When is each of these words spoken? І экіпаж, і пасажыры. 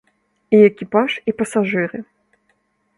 І 0.59 0.61
экіпаж, 0.69 1.11
і 1.31 1.37
пасажыры. 1.43 2.05